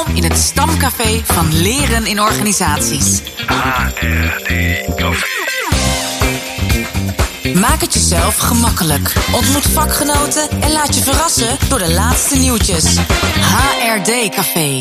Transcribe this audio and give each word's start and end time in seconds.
Welkom 0.00 0.22
in 0.24 0.30
het 0.30 0.38
stamcafé 0.38 1.20
van 1.24 1.54
Leren 1.62 2.06
in 2.06 2.20
Organisaties. 2.20 3.22
HRD 3.46 4.48
Café. 4.94 5.26
Maak 7.54 7.80
het 7.80 7.94
jezelf 7.94 8.36
gemakkelijk. 8.36 9.14
Ontmoet 9.32 9.62
vakgenoten 9.62 10.50
en 10.60 10.72
laat 10.72 10.94
je 10.94 11.02
verrassen 11.02 11.56
door 11.68 11.78
de 11.78 11.92
laatste 11.92 12.38
nieuwtjes. 12.38 12.96
HRD 13.40 14.28
Café. 14.34 14.78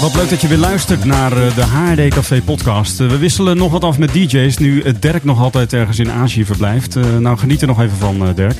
Wat 0.00 0.14
leuk 0.14 0.30
dat 0.30 0.40
je 0.40 0.48
weer 0.48 0.58
luistert 0.58 1.04
naar 1.04 1.32
eh, 1.32 1.54
de 1.54 1.62
HRD 1.62 2.14
Café 2.14 2.42
podcast. 2.42 3.00
Eh, 3.00 3.08
We 3.08 3.18
wisselen 3.18 3.56
nog 3.56 3.72
wat 3.72 3.84
af 3.84 3.98
met 3.98 4.12
DJ's 4.12 4.58
nu 4.58 4.80
eh, 4.80 4.92
Dirk 5.00 5.24
nog 5.24 5.40
altijd 5.40 5.72
ergens 5.72 5.98
in 5.98 6.10
Azië 6.10 6.44
verblijft. 6.44 6.94
Nou, 6.94 7.38
geniet 7.38 7.60
er 7.60 7.66
nog 7.66 7.80
even 7.80 7.96
van, 7.96 8.32
Dirk. 8.34 8.56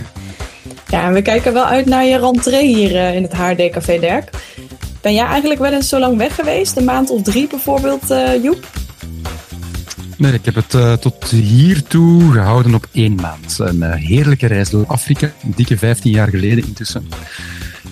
Ja, 0.86 1.02
en 1.02 1.12
we 1.12 1.22
kijken 1.22 1.52
wel 1.52 1.64
uit 1.64 1.86
naar 1.86 2.04
je 2.04 2.18
rentree 2.18 2.74
hier 2.74 3.14
in 3.14 3.22
het 3.22 3.32
HRD 3.32 3.70
Café 3.70 3.98
Dirk. 3.98 4.30
Ben 5.02 5.14
jij 5.14 5.27
eigenlijk 5.27 5.60
wel 5.60 5.72
eens 5.72 5.88
zo 5.88 5.98
lang 5.98 6.16
weg 6.16 6.34
geweest? 6.34 6.77
Een 6.77 6.84
maand 6.84 7.10
of 7.10 7.22
drie 7.22 7.46
bijvoorbeeld, 7.48 8.10
eh, 8.10 8.42
Joep? 8.42 8.66
Nee, 10.16 10.32
ik 10.32 10.45
heb 10.45 10.54
het 10.54 10.74
eh, 10.74 10.92
tot 10.92 11.24
hiertoe 11.30 12.32
gehouden 12.32 12.74
op 12.74 12.86
één 12.92 13.14
maand. 13.14 13.56
Een 13.58 13.82
eh, 13.82 13.94
heerlijke 13.94 14.46
reis 14.46 14.70
door 14.70 14.86
Afrika, 14.86 15.27
een 15.44 15.52
dikke 15.56 15.78
15 15.78 16.10
jaar 16.10 16.28
geleden 16.28 16.64
intussen. 16.66 17.08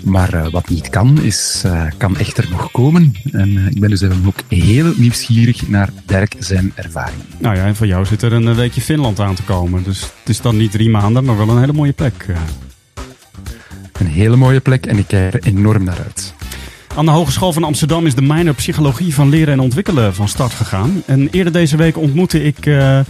Maar 0.04 0.32
eh, 0.34 0.50
wat 0.50 0.68
niet 0.68 0.88
kan, 0.90 1.22
is, 1.22 1.62
eh, 1.64 1.82
kan 1.96 2.16
echter 2.16 2.46
nog 2.50 2.70
komen. 2.70 3.12
En 3.32 3.56
eh, 3.56 3.66
ik 3.66 3.80
ben 3.80 3.90
dus 3.90 4.00
even 4.00 4.22
ook 4.26 4.38
heel 4.48 4.92
nieuwsgierig 4.96 5.68
naar 5.68 5.88
Dirk 6.06 6.34
zijn 6.38 6.72
ervaring. 6.74 7.20
Nou 7.38 7.56
ja, 7.56 7.64
en 7.66 7.76
voor 7.76 7.86
jou 7.86 8.04
zit 8.04 8.22
er 8.22 8.32
een 8.32 8.54
weekje 8.54 8.80
Finland 8.80 9.20
aan 9.20 9.34
te 9.34 9.42
komen. 9.42 9.82
Dus 9.82 10.00
het 10.00 10.28
is 10.28 10.40
dan 10.40 10.56
niet 10.56 10.70
drie 10.70 10.90
maanden, 10.90 11.24
maar 11.24 11.36
wel 11.36 11.48
een 11.48 11.60
hele 11.60 11.72
mooie 11.72 11.92
plek. 11.92 12.24
eh. 12.28 12.36
Een 13.98 14.06
hele 14.06 14.36
mooie 14.36 14.60
plek 14.60 14.86
en 14.86 14.98
ik 14.98 15.06
kijk 15.06 15.34
er 15.34 15.42
enorm 15.42 15.84
naar 15.84 15.98
uit. 16.04 16.34
Aan 16.98 17.04
de 17.04 17.10
Hogeschool 17.10 17.52
van 17.52 17.64
Amsterdam 17.64 18.06
is 18.06 18.14
de 18.14 18.22
minor 18.22 18.54
Psychologie 18.54 19.14
van 19.14 19.28
Leren 19.28 19.52
en 19.52 19.60
Ontwikkelen 19.60 20.14
van 20.14 20.28
start 20.28 20.52
gegaan. 20.52 21.02
En 21.06 21.28
eerder 21.30 21.52
deze 21.52 21.76
week 21.76 21.96
ontmoette 21.96 22.42
ik, 22.42 22.66
eh, 22.66 23.00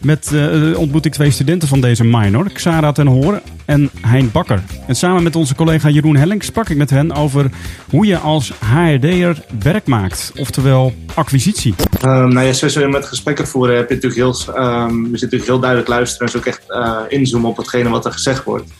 met, 0.00 0.32
eh, 0.32 0.78
ontmoette 0.78 1.08
ik 1.08 1.14
twee 1.14 1.30
studenten 1.30 1.68
van 1.68 1.80
deze 1.80 2.04
minor, 2.04 2.52
Xara 2.52 2.92
ten 2.92 3.06
Hoor 3.06 3.40
en 3.64 3.90
Hein 4.00 4.30
Bakker. 4.32 4.62
En 4.86 4.94
samen 4.94 5.22
met 5.22 5.36
onze 5.36 5.54
collega 5.54 5.88
Jeroen 5.88 6.16
Helling 6.16 6.44
sprak 6.44 6.68
ik 6.68 6.76
met 6.76 6.90
hen 6.90 7.12
over 7.12 7.50
hoe 7.90 8.06
je 8.06 8.18
als 8.18 8.52
HRD'er 8.58 9.44
werk 9.62 9.86
maakt. 9.86 10.32
Oftewel 10.36 10.94
acquisitie. 11.14 11.74
Um, 12.04 12.32
nou 12.32 12.46
ja, 12.46 12.52
sowieso 12.52 12.88
met 12.88 13.06
gesprekken 13.06 13.46
voeren 13.46 13.76
heb 13.76 13.88
je 13.88 13.94
natuurlijk 13.94 14.22
heel, 14.22 14.56
um, 14.64 15.02
je 15.02 15.10
zit 15.10 15.20
natuurlijk 15.20 15.50
heel 15.50 15.60
duidelijk 15.60 15.88
luisteren 15.88 16.26
en 16.26 16.32
dus 16.32 16.40
ook 16.40 16.46
echt 16.46 16.62
uh, 16.68 17.00
inzoomen 17.08 17.50
op 17.50 17.56
hetgene 17.56 17.88
wat 17.88 18.04
er 18.04 18.12
gezegd 18.12 18.44
wordt. 18.44 18.70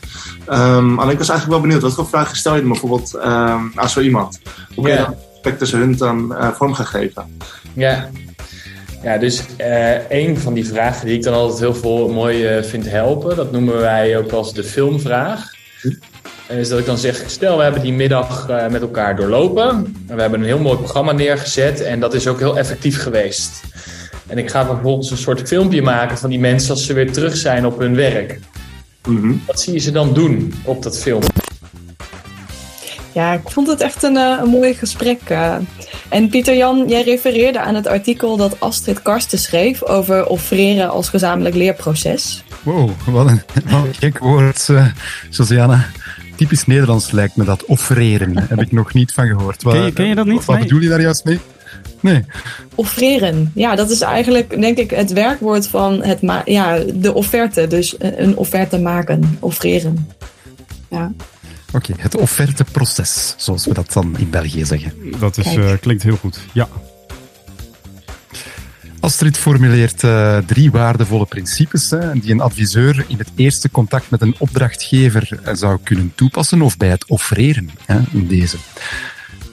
Um, 0.50 0.98
alleen 0.98 1.12
ik 1.12 1.19
was 1.19 1.28
eigenlijk 1.28 1.61
wel 1.61 1.61
benieuwd, 1.61 1.83
wat 1.83 1.95
voor 1.95 2.09
vragen 2.09 2.36
stel 2.36 2.55
je 2.55 2.61
dan 2.61 2.70
bijvoorbeeld 2.70 3.14
um, 3.14 3.72
aan 3.75 3.89
zo 3.89 4.00
iemand? 4.00 4.41
Hoe 4.75 4.84
kun 4.84 4.92
je 4.92 4.98
dat 4.98 5.14
gesprek 5.33 5.58
tussen 5.58 5.78
hun 5.78 5.97
dan 5.97 6.33
uh, 6.33 6.53
vorm 6.53 6.75
gaan 6.75 6.86
geven? 6.86 7.39
Ja, 7.73 8.08
ja 9.03 9.19
dus 9.19 9.42
eh, 9.56 10.11
een 10.11 10.39
van 10.39 10.55
die 10.55 10.67
vragen 10.67 11.06
die 11.06 11.17
ik 11.17 11.23
dan 11.23 11.34
altijd 11.34 11.61
heel 11.61 11.75
veel 11.75 12.08
mooi 12.08 12.47
eh, 12.47 12.62
vind 12.62 12.91
helpen, 12.91 13.36
dat 13.36 13.53
noemen 13.53 13.78
wij 13.78 14.19
ook 14.19 14.33
als 14.33 14.55
de 14.55 14.64
filmvraag. 14.64 15.55
En 16.47 16.58
is 16.58 16.69
dat 16.69 16.78
ik 16.78 16.86
dan 16.86 16.98
zeg, 16.98 17.23
stel 17.27 17.56
we 17.56 17.62
hebben 17.62 17.83
die 17.83 17.92
middag 17.92 18.48
met 18.70 18.80
elkaar 18.80 19.17
doorlopen. 19.17 19.69
En 20.08 20.14
we 20.14 20.20
hebben 20.20 20.41
een 20.41 20.47
heel 20.47 20.58
mooi 20.58 20.77
programma 20.77 21.12
neergezet 21.12 21.80
en 21.80 22.01
dat 22.01 22.14
is 22.14 22.27
ook 22.27 22.39
heel 22.39 22.58
effectief 22.58 23.03
geweest. 23.03 23.61
En 24.27 24.39
ik 24.39 24.51
ga 24.51 24.67
vervolgens 24.67 25.11
een 25.11 25.17
soort 25.17 25.48
filmpje 25.48 25.83
maken 25.83 26.19
van 26.19 26.30
die 26.30 26.39
mensen 26.39 26.70
als 26.70 26.86
ze 26.86 26.92
weer 26.92 27.12
terug 27.12 27.36
zijn 27.36 27.67
op 27.67 27.78
hun 27.78 27.95
werk. 27.95 28.39
Mhm. 29.07 29.33
Wat 29.47 29.61
zie 29.61 29.73
je 29.73 29.79
ze 29.79 29.91
dan 29.91 30.15
doen 30.15 30.55
op 30.65 30.83
dat 30.83 30.99
filmpje? 30.99 31.31
Ja, 33.13 33.33
ik 33.33 33.51
vond 33.51 33.67
het 33.69 33.81
echt 33.81 34.03
een, 34.03 34.17
eh, 34.17 34.39
een 34.43 34.48
mooi 34.48 34.75
gesprek. 34.75 35.21
eh. 35.25 35.55
En 36.09 36.29
Pieter-Jan, 36.29 36.85
jij 36.89 37.03
refereerde 37.03 37.61
aan 37.61 37.75
het 37.75 37.87
artikel 37.87 38.37
dat 38.37 38.61
Astrid 38.61 39.03
Karsten 39.03 39.39
schreef 39.39 39.83
over 39.83 40.27
offreren 40.27 40.91
als 40.91 41.08
gezamenlijk 41.08 41.55
leerproces. 41.55 42.45
Wow, 42.63 42.91
wat 43.07 43.27
een, 43.29 43.41
wat 43.70 43.85
een 43.85 43.95
gek 43.95 44.19
woord, 44.19 44.69
uh, 44.70 44.86
Josiana. 45.30 45.86
Typisch 46.36 46.67
Nederlands 46.67 47.11
lijkt 47.11 47.36
me 47.36 47.45
dat, 47.45 47.64
offreren. 47.64 48.36
Heb 48.48 48.61
ik 48.61 48.73
nog 48.73 48.92
niet 48.95 49.13
van 49.13 49.27
gehoord. 49.27 49.63
Wat, 49.63 49.75
Ken 49.75 49.85
je, 49.85 49.92
ken 49.92 50.07
je 50.07 50.14
dat 50.14 50.27
niet? 50.27 50.45
Wat 50.45 50.57
Nee. 50.57 50.64
bedoel 50.64 50.80
je 50.83 50.89
daar 50.89 51.01
juist 51.01 51.25
mee? 51.25 51.39
Nee. 52.12 52.24
Offreren, 52.74 53.52
ja, 53.55 53.74
dat 53.74 53.90
is 53.90 54.00
eigenlijk, 54.00 54.61
denk 54.61 54.78
ik, 54.78 54.90
het 54.90 55.12
werkwoord 55.12 55.68
van 55.68 56.02
het 56.02 56.22
ma- 56.22 56.42
ja, 56.44 56.78
de 56.94 57.14
offerte. 57.14 57.67
Dus 57.67 57.96
eh, 57.96 58.18
een 58.18 58.36
offerte 58.36 58.78
maken, 58.78 59.36
offreren. 59.40 60.08
Ja. 60.90 61.12
Oké, 61.72 61.92
het 61.96 62.17
offerteproces, 62.17 63.34
zoals 63.36 63.67
we 63.67 63.74
dat 63.74 63.92
dan 63.92 64.18
in 64.18 64.30
België 64.30 64.64
zeggen. 64.64 64.92
Dat 65.18 65.39
is, 65.39 65.55
eh, 65.56 65.72
klinkt 65.80 66.02
heel 66.02 66.17
goed. 66.17 66.40
Ja. 66.52 66.68
Astrid 69.00 69.36
formuleert 69.38 70.05
eh, 70.05 70.38
drie 70.38 70.70
waardevolle 70.70 71.27
principes 71.27 71.90
hè, 71.90 72.12
die 72.12 72.33
een 72.33 72.40
adviseur 72.40 73.05
in 73.08 73.18
het 73.18 73.30
eerste 73.36 73.70
contact 73.70 74.11
met 74.11 74.20
een 74.20 74.34
opdrachtgever 74.38 75.28
zou 75.52 75.78
kunnen 75.83 76.12
toepassen 76.14 76.62
of 76.62 76.77
bij 76.77 76.88
het 76.88 77.05
offreren 77.06 77.70
hè, 77.84 77.98
in 78.12 78.27
deze. 78.27 78.56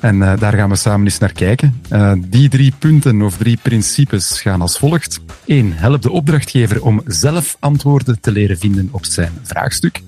En 0.03 0.21
eh, 0.21 0.39
daar 0.39 0.53
gaan 0.53 0.69
we 0.69 0.75
samen 0.75 1.05
eens 1.05 1.17
naar 1.17 1.31
kijken. 1.31 1.81
Eh, 1.89 2.13
die 2.27 2.49
drie 2.49 2.73
punten 2.79 3.21
of 3.21 3.37
drie 3.37 3.57
principes 3.61 4.41
gaan 4.41 4.61
als 4.61 4.77
volgt. 4.77 5.19
1. 5.45 5.73
Help 5.73 6.01
de 6.01 6.11
opdrachtgever 6.11 6.83
om 6.83 7.01
zelf 7.05 7.57
antwoorden 7.59 8.19
te 8.19 8.31
leren 8.31 8.57
vinden 8.57 8.89
op 8.91 9.05
zijn 9.05 9.31
vraagstuk. 9.43 10.01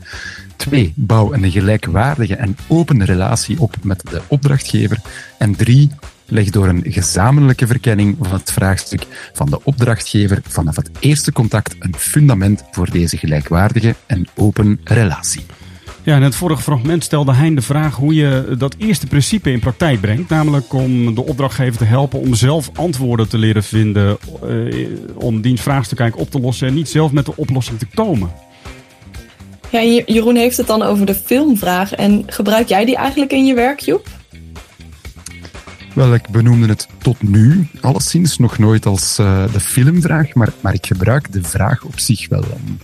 2. 0.55 0.93
Bouw 0.95 1.33
een 1.33 1.51
gelijkwaardige 1.51 2.35
en 2.35 2.57
open 2.67 3.05
relatie 3.05 3.59
op 3.59 3.75
met 3.83 4.01
de 4.09 4.21
opdrachtgever. 4.27 4.97
En 5.37 5.55
3. 5.55 5.91
Leg 6.25 6.49
door 6.49 6.67
een 6.67 6.83
gezamenlijke 6.85 7.67
verkenning 7.67 8.17
van 8.21 8.33
het 8.33 8.51
vraagstuk 8.51 9.05
van 9.33 9.49
de 9.49 9.63
opdrachtgever 9.63 10.41
vanaf 10.47 10.75
het 10.75 10.89
eerste 10.99 11.31
contact 11.31 11.75
een 11.79 11.95
fundament 11.97 12.63
voor 12.71 12.91
deze 12.91 13.17
gelijkwaardige 13.17 13.95
en 14.05 14.27
open 14.35 14.79
relatie. 14.83 15.45
Ja, 16.05 16.15
in 16.15 16.21
het 16.21 16.35
vorige 16.35 16.61
fragment 16.61 17.03
stelde 17.03 17.33
Hein 17.33 17.55
de 17.55 17.61
vraag 17.61 17.95
hoe 17.95 18.13
je 18.13 18.55
dat 18.57 18.75
eerste 18.77 19.07
principe 19.07 19.51
in 19.51 19.59
praktijk 19.59 20.01
brengt. 20.01 20.29
Namelijk 20.29 20.73
om 20.73 21.15
de 21.15 21.25
opdrachtgever 21.25 21.77
te 21.77 21.83
helpen 21.85 22.19
om 22.19 22.33
zelf 22.35 22.69
antwoorden 22.73 23.29
te 23.29 23.37
leren 23.37 23.63
vinden. 23.63 24.17
eh, 24.47 24.85
om 25.15 25.41
diens 25.41 25.61
vraagstuk 25.61 25.99
eigenlijk 25.99 26.29
op 26.29 26.35
te 26.39 26.45
lossen 26.45 26.67
en 26.67 26.73
niet 26.73 26.89
zelf 26.89 27.11
met 27.11 27.25
de 27.25 27.35
oplossing 27.35 27.79
te 27.79 27.85
komen. 27.93 28.31
ja, 29.69 29.79
en 29.79 29.93
Je- 29.93 30.03
Jeroen 30.05 30.35
heeft 30.35 30.57
het 30.57 30.67
dan 30.67 30.81
over 30.81 31.05
de 31.05 31.15
filmvraag. 31.15 31.93
En 31.93 32.23
gebruik 32.27 32.67
jij 32.67 32.85
die 32.85 32.95
eigenlijk 32.95 33.31
in 33.31 33.45
je 33.45 33.53
werk, 33.53 33.79
Joep? 33.79 34.07
Wel, 35.95 36.13
ik 36.13 36.29
benoemde 36.29 36.67
het 36.67 36.87
tot 36.97 37.21
nu 37.21 37.67
alleszins 37.81 38.37
nog 38.37 38.57
nooit 38.57 38.85
als 38.85 39.17
eh, 39.17 39.43
de 39.51 39.59
filmvraag, 39.59 40.33
maar, 40.33 40.53
maar 40.61 40.73
ik 40.73 40.85
gebruik 40.85 41.31
de 41.31 41.43
vraag 41.43 41.83
op 41.83 41.99
zich 41.99 42.29
wel 42.29 42.43
om 42.51 42.77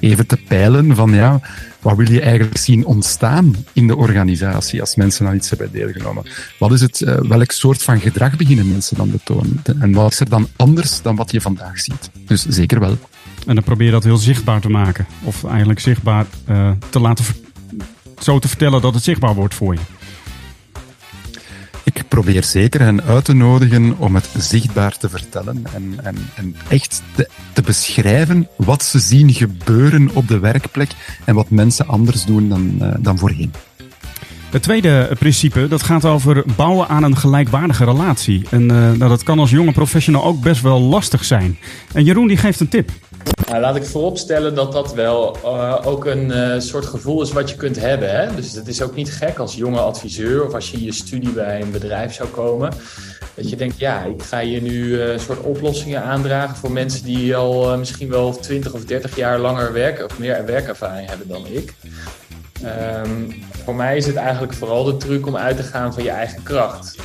even 0.00 0.26
te 0.26 0.36
peilen 0.36 0.96
van 0.96 1.14
ja, 1.14 1.40
wat 1.80 1.96
wil 1.96 2.10
je 2.10 2.20
eigenlijk 2.20 2.56
zien 2.56 2.84
ontstaan 2.84 3.54
in 3.72 3.86
de 3.86 3.96
organisatie 3.96 4.80
als 4.80 4.96
mensen 4.96 5.26
aan 5.26 5.34
iets 5.34 5.48
hebben 5.48 5.72
deelgenomen? 5.72 6.24
Wat 6.58 6.72
is 6.72 6.80
het, 6.80 7.02
eh, 7.02 7.20
welk 7.20 7.50
soort 7.50 7.82
van 7.82 8.00
gedrag 8.00 8.36
beginnen 8.36 8.68
mensen 8.68 8.96
dan 8.96 9.10
te 9.10 9.20
tonen? 9.24 9.62
En 9.80 9.92
wat 9.92 10.12
is 10.12 10.20
er 10.20 10.28
dan 10.28 10.48
anders 10.56 11.02
dan 11.02 11.16
wat 11.16 11.30
je 11.30 11.40
vandaag 11.40 11.80
ziet? 11.80 12.10
Dus 12.26 12.46
zeker 12.46 12.80
wel. 12.80 12.98
En 13.46 13.54
dan 13.54 13.64
probeer 13.64 13.86
je 13.86 13.92
dat 13.92 14.04
heel 14.04 14.16
zichtbaar 14.16 14.60
te 14.60 14.70
maken. 14.70 15.06
Of 15.22 15.44
eigenlijk 15.44 15.80
zichtbaar 15.80 16.26
eh, 16.44 16.70
te 16.90 17.00
laten 17.00 17.24
zo 18.18 18.38
te 18.38 18.48
vertellen 18.48 18.82
dat 18.82 18.94
het 18.94 19.04
zichtbaar 19.04 19.34
wordt 19.34 19.54
voor 19.54 19.74
je. 19.74 19.80
Probeer 22.14 22.44
zeker 22.44 22.80
hen 22.80 23.02
uit 23.02 23.24
te 23.24 23.34
nodigen 23.34 23.98
om 23.98 24.14
het 24.14 24.28
zichtbaar 24.38 24.96
te 24.96 25.08
vertellen 25.08 25.64
en, 25.72 25.94
en, 26.02 26.16
en 26.34 26.56
echt 26.68 27.02
te, 27.14 27.28
te 27.52 27.62
beschrijven 27.62 28.48
wat 28.56 28.82
ze 28.82 28.98
zien 28.98 29.32
gebeuren 29.32 30.10
op 30.12 30.28
de 30.28 30.38
werkplek 30.38 30.90
en 31.24 31.34
wat 31.34 31.50
mensen 31.50 31.86
anders 31.86 32.24
doen 32.24 32.48
dan, 32.48 32.76
eh, 32.80 32.94
dan 32.98 33.18
voorheen. 33.18 33.52
Het 34.50 34.62
tweede 34.62 35.10
principe 35.18 35.68
dat 35.68 35.82
gaat 35.82 36.04
over 36.04 36.44
bouwen 36.56 36.88
aan 36.88 37.02
een 37.02 37.16
gelijkwaardige 37.16 37.84
relatie. 37.84 38.46
En 38.50 38.70
eh, 38.70 38.76
nou, 38.76 39.08
dat 39.08 39.22
kan 39.22 39.38
als 39.38 39.50
jonge 39.50 39.72
professional 39.72 40.24
ook 40.24 40.40
best 40.40 40.62
wel 40.62 40.80
lastig 40.80 41.24
zijn. 41.24 41.58
En 41.92 42.04
Jeroen 42.04 42.26
die 42.26 42.36
geeft 42.36 42.60
een 42.60 42.68
tip. 42.68 42.90
Nou, 43.48 43.60
laat 43.60 43.76
ik 43.76 43.84
vooropstellen 43.84 44.54
dat 44.54 44.72
dat 44.72 44.94
wel 44.94 45.36
eh, 45.44 45.80
ook 45.84 46.04
een 46.04 46.32
eh, 46.32 46.60
soort 46.60 46.86
gevoel 46.86 47.22
is 47.22 47.32
wat 47.32 47.50
je 47.50 47.56
kunt 47.56 47.80
hebben. 47.80 48.10
Hè? 48.10 48.34
Dus 48.34 48.52
het 48.52 48.68
is 48.68 48.82
ook 48.82 48.94
niet 48.94 49.12
gek 49.12 49.38
als 49.38 49.54
jonge 49.54 49.80
adviseur 49.80 50.46
of 50.46 50.54
als 50.54 50.70
je 50.70 50.76
in 50.76 50.82
je 50.82 50.92
studie 50.92 51.32
bij 51.32 51.60
een 51.60 51.70
bedrijf 51.70 52.14
zou 52.14 52.28
komen. 52.28 52.72
Dat 53.34 53.50
je 53.50 53.56
denkt, 53.56 53.78
ja, 53.78 54.02
ik 54.02 54.22
ga 54.22 54.40
hier 54.40 54.62
nu 54.62 55.00
een 55.00 55.20
soort 55.20 55.40
oplossingen 55.40 56.02
aandragen 56.02 56.56
voor 56.56 56.70
mensen 56.72 57.04
die 57.04 57.36
al 57.36 57.78
misschien 57.78 58.08
wel 58.08 58.38
20 58.38 58.72
of 58.72 58.84
30 58.84 59.16
jaar 59.16 59.38
langer 59.38 59.72
werk 59.72 60.04
of 60.04 60.18
meer 60.18 60.46
werkervaring 60.46 61.08
hebben 61.08 61.28
dan 61.28 61.46
ik. 61.46 61.74
Ehm, 62.62 63.30
voor 63.64 63.74
mij 63.74 63.96
is 63.96 64.06
het 64.06 64.16
eigenlijk 64.16 64.52
vooral 64.52 64.84
de 64.84 64.96
truc 64.96 65.26
om 65.26 65.36
uit 65.36 65.56
te 65.56 65.62
gaan 65.62 65.94
van 65.94 66.02
je 66.02 66.10
eigen 66.10 66.42
kracht. 66.42 66.96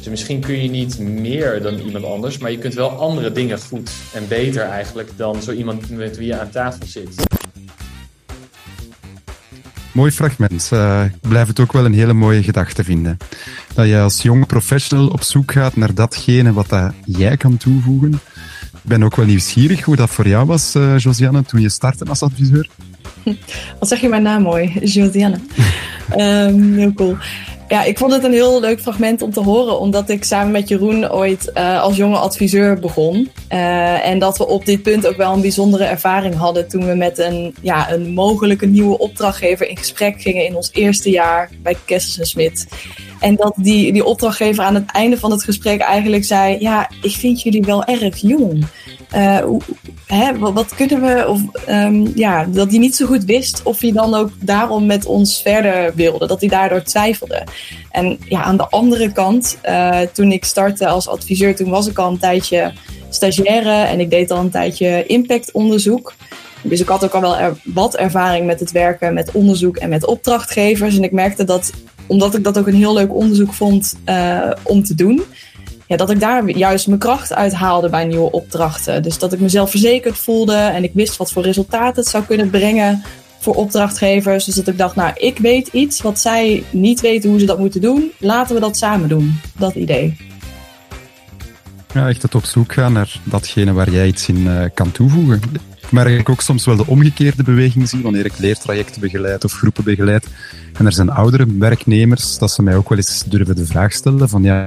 Dus 0.00 0.08
misschien 0.08 0.40
kun 0.40 0.62
je 0.62 0.70
niet 0.70 0.98
meer 0.98 1.62
dan 1.62 1.78
iemand 1.78 2.04
anders, 2.04 2.38
maar 2.38 2.50
je 2.50 2.58
kunt 2.58 2.74
wel 2.74 2.90
andere 2.90 3.32
dingen 3.32 3.58
goed 3.58 3.90
en 4.12 4.28
beter 4.28 4.62
eigenlijk 4.62 5.10
dan 5.16 5.42
zo 5.42 5.52
iemand 5.52 5.90
met 5.90 6.16
wie 6.16 6.26
je 6.26 6.38
aan 6.38 6.50
tafel 6.50 6.86
zit. 6.86 7.28
mooi 9.92 10.12
fragment. 10.12 10.70
Uh, 10.72 11.04
ik 11.04 11.28
blijf 11.28 11.46
het 11.46 11.60
ook 11.60 11.72
wel 11.72 11.84
een 11.84 11.94
hele 11.94 12.12
mooie 12.12 12.42
gedachte 12.42 12.84
vinden. 12.84 13.16
Dat 13.74 13.86
je 13.86 13.98
als 13.98 14.22
jonge 14.22 14.46
professional 14.46 15.08
op 15.08 15.22
zoek 15.22 15.52
gaat 15.52 15.76
naar 15.76 15.94
datgene 15.94 16.52
wat 16.52 16.68
dat 16.68 16.92
jij 17.04 17.36
kan 17.36 17.56
toevoegen. 17.56 18.12
Ik 18.72 18.80
ben 18.82 19.02
ook 19.02 19.16
wel 19.16 19.26
nieuwsgierig 19.26 19.82
hoe 19.82 19.96
dat 19.96 20.10
voor 20.10 20.28
jou 20.28 20.46
was, 20.46 20.74
uh, 20.74 20.98
Josiane, 20.98 21.42
toen 21.42 21.60
je 21.60 21.68
startte 21.68 22.04
als 22.04 22.22
adviseur. 22.22 22.68
Wat 23.78 23.88
zeg 23.88 24.00
je 24.00 24.08
mijn 24.08 24.22
naam 24.22 24.42
mooi, 24.42 24.78
Josiane. 24.82 25.38
um, 26.16 26.74
heel 26.78 26.92
cool. 26.92 27.16
Ja, 27.70 27.84
ik 27.84 27.98
vond 27.98 28.12
het 28.12 28.24
een 28.24 28.32
heel 28.32 28.60
leuk 28.60 28.80
fragment 28.80 29.22
om 29.22 29.32
te 29.32 29.40
horen, 29.40 29.80
omdat 29.80 30.08
ik 30.08 30.24
samen 30.24 30.52
met 30.52 30.68
Jeroen 30.68 31.10
ooit 31.10 31.50
uh, 31.54 31.82
als 31.82 31.96
jonge 31.96 32.16
adviseur 32.16 32.78
begon. 32.78 33.30
Uh, 33.52 34.06
en 34.06 34.18
dat 34.18 34.38
we 34.38 34.46
op 34.46 34.64
dit 34.64 34.82
punt 34.82 35.06
ook 35.06 35.16
wel 35.16 35.32
een 35.32 35.40
bijzondere 35.40 35.84
ervaring 35.84 36.34
hadden 36.34 36.68
toen 36.68 36.86
we 36.86 36.94
met 36.94 37.18
een, 37.18 37.54
ja, 37.62 37.92
een 37.92 38.12
mogelijke 38.12 38.66
nieuwe 38.66 38.98
opdrachtgever 38.98 39.68
in 39.68 39.76
gesprek 39.76 40.20
gingen 40.20 40.46
in 40.46 40.56
ons 40.56 40.70
eerste 40.72 41.10
jaar 41.10 41.50
bij 41.62 41.76
Kessels 41.84 42.30
Smit. 42.30 42.66
En 43.20 43.36
dat 43.36 43.52
die, 43.56 43.92
die 43.92 44.04
opdrachtgever 44.04 44.64
aan 44.64 44.74
het 44.74 44.90
einde 44.92 45.18
van 45.18 45.30
het 45.30 45.44
gesprek 45.44 45.80
eigenlijk 45.80 46.24
zei: 46.24 46.56
Ja, 46.58 46.90
ik 47.02 47.14
vind 47.14 47.42
jullie 47.42 47.62
wel 47.62 47.84
erg 47.84 48.16
jong. 48.16 48.66
Uh, 49.14 49.38
hè, 50.06 50.38
wat, 50.38 50.74
kunnen 50.74 51.02
we? 51.02 51.28
Of 51.28 51.40
um, 51.68 52.12
ja, 52.14 52.44
dat 52.44 52.70
hij 52.70 52.78
niet 52.78 52.96
zo 52.96 53.06
goed 53.06 53.24
wist 53.24 53.62
of 53.62 53.80
hij 53.80 53.92
dan 53.92 54.14
ook 54.14 54.30
daarom 54.40 54.86
met 54.86 55.06
ons 55.06 55.42
verder 55.42 55.94
wilde. 55.94 56.26
Dat 56.26 56.40
hij 56.40 56.48
daardoor 56.48 56.82
twijfelde. 56.82 57.46
En 57.90 58.18
ja, 58.28 58.42
aan 58.42 58.56
de 58.56 58.68
andere 58.68 59.12
kant, 59.12 59.58
uh, 59.68 60.00
toen 60.00 60.32
ik 60.32 60.44
startte 60.44 60.86
als 60.86 61.08
adviseur, 61.08 61.56
toen 61.56 61.70
was 61.70 61.86
ik 61.86 61.98
al 61.98 62.10
een 62.10 62.18
tijdje 62.18 62.72
stagiaire 63.08 63.82
en 63.82 64.00
ik 64.00 64.10
deed 64.10 64.30
al 64.30 64.38
een 64.38 64.50
tijdje 64.50 65.06
impactonderzoek. 65.06 66.14
Dus 66.62 66.80
ik 66.80 66.88
had 66.88 67.04
ook 67.04 67.14
al 67.14 67.20
wel 67.20 67.56
wat 67.64 67.96
ervaring 67.96 68.46
met 68.46 68.60
het 68.60 68.72
werken 68.72 69.14
met 69.14 69.32
onderzoek 69.32 69.76
en 69.76 69.88
met 69.88 70.06
opdrachtgevers. 70.06 70.96
En 70.96 71.04
ik 71.04 71.12
merkte 71.12 71.44
dat, 71.44 71.72
omdat 72.06 72.34
ik 72.34 72.44
dat 72.44 72.58
ook 72.58 72.66
een 72.66 72.74
heel 72.74 72.94
leuk 72.94 73.14
onderzoek 73.14 73.52
vond 73.52 73.96
uh, 74.08 74.50
om 74.62 74.84
te 74.84 74.94
doen, 74.94 75.22
ja, 75.90 75.96
dat 75.96 76.10
ik 76.10 76.20
daar 76.20 76.50
juist 76.50 76.86
mijn 76.86 76.98
kracht 76.98 77.32
uit 77.32 77.52
haalde 77.52 77.88
bij 77.88 78.04
nieuwe 78.04 78.30
opdrachten. 78.30 79.02
Dus 79.02 79.18
dat 79.18 79.32
ik 79.32 79.40
mezelf 79.40 79.70
verzekerd 79.70 80.18
voelde 80.18 80.54
en 80.54 80.84
ik 80.84 80.90
wist 80.94 81.16
wat 81.16 81.32
voor 81.32 81.42
resultaten 81.42 82.02
het 82.02 82.10
zou 82.10 82.24
kunnen 82.24 82.50
brengen 82.50 83.02
voor 83.38 83.54
opdrachtgevers. 83.54 84.44
Dus 84.44 84.54
dat 84.54 84.68
ik 84.68 84.78
dacht, 84.78 84.96
nou, 84.96 85.12
ik 85.16 85.38
weet 85.38 85.68
iets 85.68 86.02
wat 86.02 86.20
zij 86.20 86.64
niet 86.70 87.00
weten 87.00 87.30
hoe 87.30 87.38
ze 87.38 87.46
dat 87.46 87.58
moeten 87.58 87.80
doen. 87.80 88.10
Laten 88.18 88.54
we 88.54 88.60
dat 88.60 88.76
samen 88.76 89.08
doen. 89.08 89.40
Dat 89.58 89.74
idee. 89.74 90.16
Ja, 91.94 92.08
echt 92.08 92.22
het 92.22 92.34
op 92.34 92.44
zoek 92.44 92.72
gaan 92.72 92.92
naar 92.92 93.20
datgene 93.24 93.72
waar 93.72 93.90
jij 93.90 94.06
iets 94.06 94.28
in 94.28 94.36
uh, 94.36 94.64
kan 94.74 94.92
toevoegen. 94.92 95.40
Maar 95.90 96.10
ik 96.10 96.28
ook 96.28 96.40
soms 96.40 96.64
wel 96.64 96.76
de 96.76 96.86
omgekeerde 96.86 97.42
beweging 97.42 97.88
zie 97.88 98.02
wanneer 98.02 98.24
ik 98.24 98.38
leertrajecten 98.38 99.00
begeleid 99.00 99.44
of 99.44 99.52
groepen 99.52 99.84
begeleid. 99.84 100.26
En 100.72 100.86
er 100.86 100.92
zijn 100.92 101.10
oudere 101.10 101.46
werknemers, 101.58 102.38
dat 102.38 102.50
ze 102.50 102.62
mij 102.62 102.76
ook 102.76 102.88
wel 102.88 102.98
eens 102.98 103.24
durven 103.26 103.56
de 103.56 103.66
vraag 103.66 103.92
stellen 103.92 104.28
van 104.28 104.42
ja, 104.42 104.66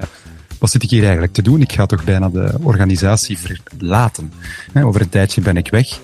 wat 0.63 0.71
zit 0.71 0.83
ik 0.83 0.89
hier 0.89 1.03
eigenlijk 1.03 1.33
te 1.33 1.41
doen? 1.41 1.61
Ik 1.61 1.71
ga 1.71 1.85
toch 1.85 2.03
bijna 2.03 2.29
de 2.29 2.57
organisatie 2.61 3.37
verlaten. 3.37 4.33
Over 4.73 5.01
een 5.01 5.09
tijdje 5.09 5.41
ben 5.41 5.57
ik 5.57 5.69
weg. 5.69 5.99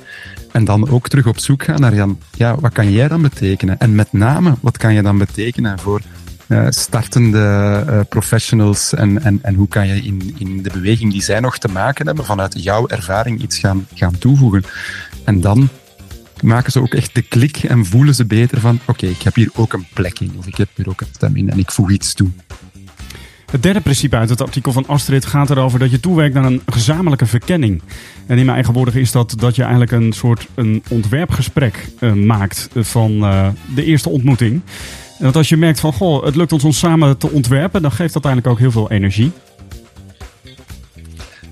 En 0.51 0.65
dan 0.65 0.89
ook 0.89 1.07
terug 1.07 1.27
op 1.27 1.39
zoek 1.39 1.63
gaan 1.63 1.79
naar, 1.79 1.95
Jan, 1.95 2.19
ja, 2.31 2.56
wat 2.56 2.73
kan 2.73 2.91
jij 2.91 3.07
dan 3.07 3.21
betekenen? 3.21 3.79
En 3.79 3.95
met 3.95 4.13
name, 4.13 4.56
wat 4.61 4.77
kan 4.77 4.94
je 4.94 5.01
dan 5.01 5.17
betekenen 5.17 5.79
voor 5.79 6.01
uh, 6.47 6.67
startende 6.69 7.83
uh, 7.89 8.00
professionals 8.09 8.94
en, 8.94 9.23
en, 9.23 9.39
en 9.41 9.56
hoe 9.56 9.67
kan 9.67 9.88
je 9.88 10.01
in, 10.01 10.35
in 10.38 10.63
de 10.63 10.69
beweging 10.73 11.11
die 11.11 11.23
zij 11.23 11.39
nog 11.39 11.57
te 11.57 11.67
maken 11.67 12.06
hebben, 12.06 12.25
vanuit 12.25 12.63
jouw 12.63 12.88
ervaring 12.88 13.41
iets 13.41 13.57
gaan, 13.57 13.88
gaan 13.94 14.17
toevoegen? 14.17 14.63
En 15.23 15.41
dan 15.41 15.69
maken 16.41 16.71
ze 16.71 16.79
ook 16.79 16.94
echt 16.94 17.15
de 17.15 17.21
klik 17.21 17.57
en 17.57 17.85
voelen 17.85 18.15
ze 18.15 18.25
beter 18.25 18.59
van, 18.59 18.79
oké, 18.85 19.06
ik 19.06 19.21
heb 19.21 19.35
hier 19.35 19.50
ook 19.53 19.73
een 19.73 19.88
plek 19.94 20.19
in, 20.19 20.33
of 20.38 20.47
ik 20.47 20.56
heb 20.56 20.69
hier 20.75 20.89
ook 20.89 21.01
een 21.01 21.07
stem 21.11 21.35
in 21.35 21.50
en 21.50 21.59
ik 21.59 21.71
voeg 21.71 21.91
iets 21.91 22.13
toe. 22.13 22.29
Het 23.50 23.63
derde 23.63 23.81
principe 23.81 24.16
uit 24.16 24.30
het 24.30 24.42
artikel 24.42 24.72
van 24.72 24.88
Astrid 24.88 25.25
gaat 25.25 25.50
erover 25.50 25.80
dat 25.80 25.92
je 25.92 26.00
toewerkt 26.00 26.34
naar 26.34 26.46
een 26.46 26.62
gezamenlijke 26.66 27.25
verkenning. 27.25 27.81
En 28.25 28.38
in 28.38 28.46
mijn 28.46 28.56
eigen 28.57 28.74
woorden 28.74 28.94
is 28.94 29.12
dat 29.12 29.34
dat 29.38 29.56
je 29.56 29.62
eigenlijk 29.62 29.92
een 29.92 30.13
soort 30.13 30.48
een 30.56 30.84
ontwerpgesprek 30.90 31.90
uh, 32.00 32.13
maakt 32.13 32.69
van 32.75 33.12
uh, 33.12 33.48
de 33.75 33.84
eerste 33.84 34.10
ontmoeting. 34.10 34.62
En 35.18 35.25
dat 35.25 35.36
als 35.36 35.50
je 35.50 35.57
merkt 35.57 35.80
van, 35.80 35.94
goh, 35.94 36.25
het 36.25 36.36
lukt 36.36 36.54
ons 36.54 36.63
om 36.63 36.72
samen 36.72 37.18
te 37.18 37.30
ontwerpen, 37.30 37.81
dan 37.81 37.92
geeft 37.92 38.13
dat 38.13 38.25
eigenlijk 38.25 38.54
ook 38.54 38.60
heel 38.62 38.72
veel 38.72 38.92
energie. 38.92 39.31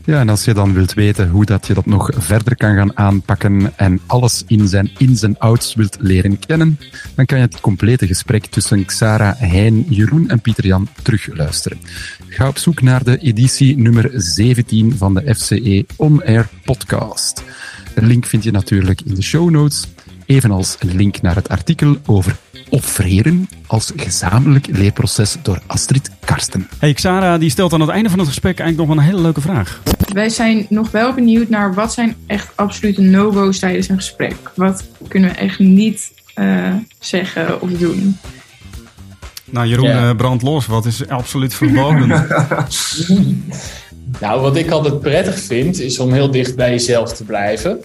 Ja, 0.08 0.20
en 0.20 0.30
als 0.30 0.46
je 0.46 0.54
dan 0.54 0.74
wilt 0.74 0.94
weten 0.94 1.30
hoe 1.30 1.46
dat 1.46 1.68
je 1.68 1.74
dat 1.74 1.86
nog 1.86 2.10
verder 2.14 2.56
kan 2.56 2.76
gaan 2.76 2.98
aanpakken 2.98 3.78
en 3.78 4.00
alles 4.06 4.44
in 4.48 4.68
zijn 4.68 4.92
ins 4.98 5.22
en 5.22 5.38
outs 5.38 5.76
wilt 5.76 5.98
leren 6.00 6.40
kennen, 6.40 6.80
dan 7.16 7.26
kan 7.26 7.38
je 7.38 7.44
het 7.44 7.62
complete 7.62 8.08
gesprek 8.08 8.46
tussen 8.46 8.86
Xara, 8.86 9.36
Hein, 9.38 9.86
Jeroen 9.90 10.30
en 10.30 10.42
Pieter-Jan 10.42 10.88
terugluisteren. 11.02 11.80
Ga 12.28 12.48
op 12.48 12.58
zoek 12.58 12.82
naar 12.82 13.04
de 13.04 13.18
editie 13.18 13.78
nummer 13.78 14.12
17 14.14 14.98
van 14.98 15.14
de 15.14 15.36
FCE 15.36 15.86
On 15.96 16.24
Air 16.24 16.50
podcast. 16.64 17.44
De 17.96 18.02
link 18.02 18.26
vind 18.26 18.44
je 18.44 18.52
natuurlijk 18.52 19.02
in 19.02 19.14
de 19.14 19.22
show 19.22 19.50
notes, 19.50 19.88
evenals 20.28 20.76
een 20.80 20.96
link 20.96 21.22
naar 21.22 21.36
het 21.36 21.50
artikel 21.50 21.98
over 22.06 22.36
offreren 22.70 23.50
als 23.68 23.92
gezamenlijk 23.96 24.68
leerproces 24.68 25.38
door 25.42 25.60
Astrid 25.68 26.12
Karsten. 26.26 26.68
Hey, 26.80 26.94
Xara 26.94 27.38
die 27.38 27.50
stelt 27.50 27.74
aan 27.74 27.82
het 27.82 27.90
einde 27.90 28.10
van 28.10 28.20
het 28.20 28.28
gesprek 28.28 28.60
eigenlijk 28.60 28.90
nog 28.90 28.98
een 28.98 29.04
hele 29.04 29.22
leuke 29.22 29.42
vraag. 29.42 29.82
Wij 30.14 30.30
zijn 30.30 30.66
nog 30.70 30.92
wel 30.92 31.14
benieuwd 31.14 31.50
naar 31.50 31.74
wat 31.74 31.94
zijn 31.94 32.16
echt 32.28 32.50
absolute 32.56 33.02
no-go's 33.02 33.60
tijdens 33.60 33.90
een 33.90 33.96
gesprek. 33.96 34.36
Wat 34.56 34.84
kunnen 35.08 35.30
we 35.30 35.36
echt 35.36 35.60
niet 35.60 36.12
uh, 36.36 36.74
zeggen 37.00 37.62
of 37.62 37.70
doen? 37.70 38.18
Nou, 39.46 39.68
Jeroen, 39.68 39.90
uh, 39.90 40.16
brand 40.16 40.42
los. 40.42 40.66
Wat 40.66 40.86
is 40.86 41.08
absoluut 41.08 41.54
verboden? 41.54 42.08
nou, 44.22 44.42
wat 44.42 44.56
ik 44.56 44.70
altijd 44.70 45.00
prettig 45.00 45.40
vind, 45.40 45.80
is 45.80 46.00
om 46.00 46.14
heel 46.14 46.32
dicht 46.32 46.56
bij 46.56 46.70
jezelf 46.70 47.14
te 47.14 47.24
blijven. 47.24 47.82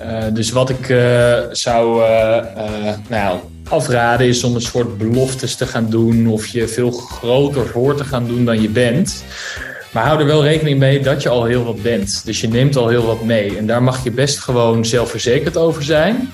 Uh, 0.00 0.24
dus 0.32 0.50
wat 0.50 0.70
ik 0.70 0.88
uh, 0.88 1.38
zou 1.50 2.02
uh, 2.02 2.94
nou, 3.08 3.38
afraden 3.68 4.26
is 4.26 4.44
om 4.44 4.54
een 4.54 4.60
soort 4.60 4.98
beloftes 4.98 5.56
te 5.56 5.66
gaan 5.66 5.90
doen 5.90 6.26
of 6.26 6.46
je 6.46 6.68
veel 6.68 6.90
groter 6.90 7.66
voor 7.66 7.96
te 7.96 8.04
gaan 8.04 8.26
doen 8.26 8.44
dan 8.44 8.62
je 8.62 8.68
bent. 8.68 9.24
Maar 9.92 10.06
hou 10.06 10.20
er 10.20 10.26
wel 10.26 10.44
rekening 10.44 10.78
mee 10.78 11.00
dat 11.00 11.22
je 11.22 11.28
al 11.28 11.44
heel 11.44 11.64
wat 11.64 11.82
bent. 11.82 12.24
Dus 12.24 12.40
je 12.40 12.48
neemt 12.48 12.76
al 12.76 12.88
heel 12.88 13.06
wat 13.06 13.22
mee. 13.22 13.56
En 13.56 13.66
daar 13.66 13.82
mag 13.82 14.04
je 14.04 14.10
best 14.10 14.38
gewoon 14.38 14.84
zelfverzekerd 14.84 15.56
over 15.56 15.82
zijn. 15.82 16.32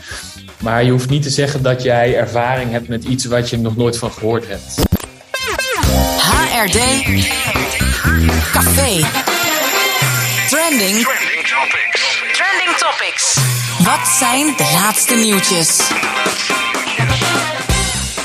Maar 0.63 0.85
je 0.85 0.91
hoeft 0.91 1.11
niet 1.11 1.23
te 1.23 1.31
zeggen 1.31 1.63
dat 1.63 1.83
jij 1.83 2.17
ervaring 2.17 2.71
hebt 2.71 2.89
met 2.89 3.05
iets 3.05 3.25
wat 3.25 3.51
je 3.51 3.59
nog 3.59 3.77
nooit 3.77 3.99
van 3.99 4.13
gehoord 4.13 4.49
hebt. 4.49 4.87
HRD 6.19 6.79
Café 8.53 9.07
Trending 10.49 11.05
Topics. 11.05 11.88
Trending 12.39 12.77
Topics. 12.77 13.35
Wat 13.85 14.09
zijn 14.19 14.47
de 14.57 14.71
laatste 14.83 15.15
nieuwtjes? 15.15 15.91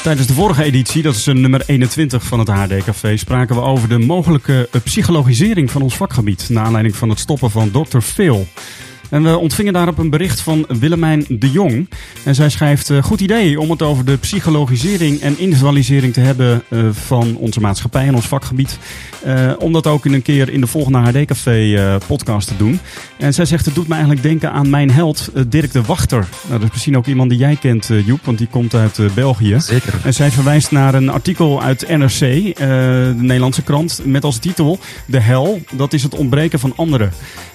Tijdens 0.03 0.27
de 0.27 0.33
vorige 0.33 0.63
editie, 0.63 1.01
dat 1.01 1.15
is 1.15 1.25
nummer 1.25 1.63
21 1.65 2.23
van 2.23 2.39
het 2.39 2.47
HD 2.47 2.83
Café, 2.83 3.17
spraken 3.17 3.55
we 3.55 3.61
over 3.61 3.89
de 3.89 3.97
mogelijke 3.99 4.69
psychologisering 4.83 5.71
van 5.71 5.81
ons 5.81 5.95
vakgebied. 5.95 6.49
Naar 6.49 6.65
aanleiding 6.65 6.95
van 6.95 7.09
het 7.09 7.19
stoppen 7.19 7.51
van 7.51 7.71
Dr. 7.71 7.99
Phil. 7.99 8.47
En 9.13 9.23
we 9.23 9.37
ontvingen 9.37 9.73
daarop 9.73 9.97
een 9.97 10.09
bericht 10.09 10.39
van 10.39 10.65
Willemijn 10.79 11.25
de 11.29 11.51
Jong. 11.51 11.89
En 12.23 12.35
zij 12.35 12.49
schrijft: 12.49 12.89
uh, 12.89 13.03
Goed 13.03 13.21
idee 13.21 13.59
om 13.59 13.71
het 13.71 13.81
over 13.81 14.05
de 14.05 14.17
psychologisering 14.17 15.19
en 15.19 15.39
individualisering 15.39 16.13
te 16.13 16.19
hebben 16.19 16.63
uh, 16.69 16.89
van 16.91 17.35
onze 17.35 17.59
maatschappij 17.59 18.07
en 18.07 18.15
ons 18.15 18.27
vakgebied. 18.27 18.77
Uh, 19.25 19.51
om 19.59 19.73
dat 19.73 19.87
ook 19.87 20.05
in 20.05 20.13
een 20.13 20.21
keer 20.21 20.49
in 20.49 20.61
de 20.61 20.67
volgende 20.67 20.97
HD-café 20.97 21.97
podcast 22.07 22.47
te 22.47 22.57
doen. 22.57 22.79
En 23.17 23.33
zij 23.33 23.45
zegt: 23.45 23.65
Het 23.65 23.75
doet 23.75 23.87
me 23.87 23.93
eigenlijk 23.93 24.23
denken 24.23 24.51
aan 24.51 24.69
mijn 24.69 24.91
held 24.91 25.29
Dirk 25.47 25.71
de 25.71 25.81
Wachter. 25.81 26.27
Nou, 26.47 26.59
dat 26.59 26.67
is 26.67 26.71
misschien 26.71 26.97
ook 26.97 27.05
iemand 27.05 27.29
die 27.29 27.39
jij 27.39 27.55
kent, 27.55 27.89
Joep, 28.05 28.19
want 28.23 28.37
die 28.37 28.47
komt 28.47 28.73
uit 28.73 28.99
België. 29.13 29.55
Zeker. 29.59 29.93
En 30.03 30.13
zij 30.13 30.31
verwijst 30.31 30.71
naar 30.71 30.93
een 30.93 31.09
artikel 31.09 31.61
uit 31.61 31.87
NRC, 31.87 32.19
de 32.57 33.13
Nederlandse 33.17 33.63
krant, 33.63 34.01
met 34.05 34.23
als 34.23 34.37
titel: 34.37 34.79
De 35.05 35.19
hel, 35.19 35.61
dat 35.71 35.93
is 35.93 36.03
het 36.03 36.15
ontbreken 36.15 36.59
van 36.59 36.73
anderen. 36.75 37.11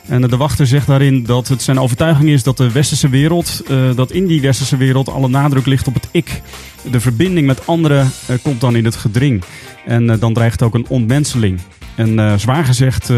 En 0.08 0.20
de 0.20 0.36
wachter 0.36 0.66
zegt 0.66 0.86
daarin 0.86 1.22
dat 1.24 1.47
het 1.48 1.62
zijn 1.62 1.80
overtuiging 1.80 2.28
is 2.28 2.42
dat 2.42 2.56
de 2.56 2.72
westerse 2.72 3.08
wereld, 3.08 3.62
uh, 3.70 3.94
dat 3.94 4.10
in 4.10 4.26
die 4.26 4.40
westerse 4.40 4.76
wereld 4.76 5.08
alle 5.08 5.28
nadruk 5.28 5.66
ligt 5.66 5.86
op 5.86 5.94
het 5.94 6.08
ik. 6.10 6.42
De 6.90 7.00
verbinding 7.00 7.46
met 7.46 7.66
anderen 7.66 8.10
uh, 8.30 8.36
komt 8.42 8.60
dan 8.60 8.76
in 8.76 8.84
het 8.84 8.96
gedring. 8.96 9.42
En 9.86 10.04
uh, 10.04 10.20
dan 10.20 10.34
dreigt 10.34 10.62
ook 10.62 10.74
een 10.74 10.86
ontmenseling. 10.88 11.60
En 11.94 12.40
zwaar 12.40 12.64
gezegd 12.64 13.12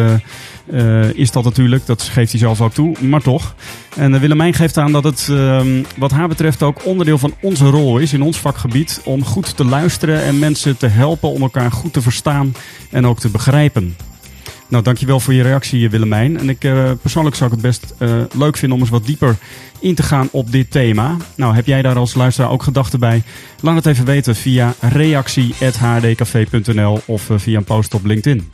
is 1.14 1.30
dat 1.30 1.44
natuurlijk, 1.44 1.86
dat 1.86 2.02
geeft 2.02 2.30
hij 2.30 2.40
zelf 2.40 2.60
ook 2.60 2.72
toe, 2.72 2.96
maar 3.00 3.22
toch. 3.22 3.54
En 3.96 4.20
Willemijn 4.20 4.54
geeft 4.54 4.78
aan 4.78 4.92
dat 4.92 5.04
het 5.04 5.28
ehm, 5.30 5.82
wat 5.96 6.10
haar 6.10 6.28
betreft 6.28 6.62
ook 6.62 6.86
onderdeel 6.86 7.18
van 7.18 7.34
onze 7.40 7.64
rol 7.64 7.98
is 7.98 8.12
in 8.12 8.22
ons 8.22 8.38
vakgebied 8.38 9.00
om 9.04 9.24
goed 9.24 9.56
te 9.56 9.64
luisteren 9.64 10.22
en 10.22 10.38
mensen 10.38 10.76
te 10.76 10.86
helpen 10.86 11.30
om 11.30 11.42
elkaar 11.42 11.72
goed 11.72 11.92
te 11.92 12.00
verstaan 12.00 12.54
en 12.90 13.06
ook 13.06 13.18
te 13.18 13.28
begrijpen. 13.28 13.96
Nou, 14.70 14.82
dankjewel 14.82 15.20
voor 15.20 15.34
je 15.34 15.42
reactie, 15.42 15.90
Willemijn. 15.90 16.38
En 16.38 16.48
ik 16.48 16.64
uh, 16.64 16.90
persoonlijk 17.00 17.36
zou 17.36 17.50
ik 17.50 17.56
het 17.56 17.66
best 17.66 17.94
uh, 17.98 18.22
leuk 18.32 18.56
vinden 18.56 18.76
om 18.76 18.82
eens 18.82 18.92
wat 18.92 19.06
dieper 19.06 19.36
in 19.78 19.94
te 19.94 20.02
gaan 20.02 20.28
op 20.30 20.52
dit 20.52 20.70
thema. 20.70 21.16
Nou, 21.34 21.54
heb 21.54 21.66
jij 21.66 21.82
daar 21.82 21.96
als 21.96 22.14
luisteraar 22.14 22.50
ook 22.50 22.62
gedachten 22.62 23.00
bij? 23.00 23.22
Laat 23.60 23.74
het 23.74 23.86
even 23.86 24.04
weten 24.04 24.36
via 24.36 24.74
reactie.hdcafé.nl 24.80 27.00
of 27.06 27.28
via 27.36 27.56
een 27.56 27.64
post 27.64 27.94
op 27.94 28.04
LinkedIn. 28.04 28.52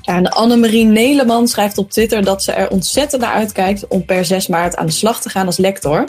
Ja, 0.00 0.16
en 0.16 0.30
Annemarie 0.30 0.84
Neleman 0.84 1.48
schrijft 1.48 1.78
op 1.78 1.90
Twitter 1.90 2.24
dat 2.24 2.42
ze 2.42 2.52
er 2.52 2.68
ontzettend 2.68 3.22
naar 3.22 3.32
uitkijkt 3.32 3.88
om 3.88 4.04
per 4.04 4.24
6 4.24 4.46
maart 4.46 4.76
aan 4.76 4.86
de 4.86 4.92
slag 4.92 5.20
te 5.20 5.28
gaan 5.28 5.46
als 5.46 5.56
lector. 5.56 6.04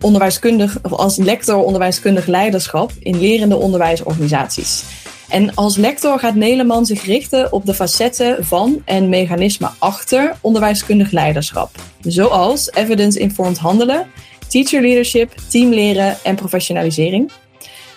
Onderwijskundig, 0.00 0.78
of 0.82 0.92
als 0.92 1.16
lector 1.16 1.56
onderwijskundig 1.56 2.26
leiderschap 2.26 2.92
in 2.98 3.20
lerende 3.20 3.56
onderwijsorganisaties. 3.56 4.84
En 5.30 5.54
als 5.54 5.76
lector 5.76 6.18
gaat 6.18 6.34
Neleman 6.34 6.86
zich 6.86 7.04
richten 7.04 7.52
op 7.52 7.66
de 7.66 7.74
facetten 7.74 8.44
van 8.44 8.82
en 8.84 9.08
mechanismen 9.08 9.70
achter 9.78 10.36
onderwijskundig 10.40 11.10
leiderschap. 11.10 11.70
Zoals 12.00 12.72
evidence-informed 12.72 13.58
handelen, 13.58 14.06
teacher 14.48 14.82
leadership, 14.82 15.32
teamleren 15.48 16.16
en 16.22 16.34
professionalisering. 16.34 17.30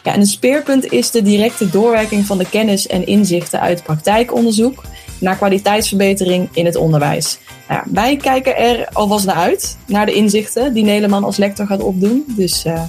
Ja, 0.04 0.14
en 0.14 0.20
een 0.20 0.26
speerpunt 0.26 0.92
is 0.92 1.12
de 1.12 1.22
directe 1.22 1.70
doorwerking 1.70 2.26
van 2.26 2.38
de 2.38 2.50
kennis 2.50 2.88
en 2.88 3.06
inzichten 3.06 3.60
uit 3.60 3.84
praktijkonderzoek 3.84 4.84
naar 5.20 5.36
kwaliteitsverbetering 5.36 6.50
in 6.54 6.66
het 6.66 6.76
onderwijs. 6.76 7.40
Wij 7.86 8.16
kijken 8.16 8.58
er 8.58 8.88
alvast 8.94 9.26
naar 9.26 9.36
uit, 9.36 9.78
naar 9.88 10.06
de 10.06 10.14
inzichten 10.14 10.74
die 10.74 10.84
Neleman 10.84 11.24
als 11.24 11.38
lector 11.38 11.68
gaat 11.68 11.82
opdoen. 11.82 12.24
Dus 12.28 12.66
uh, 12.66 12.84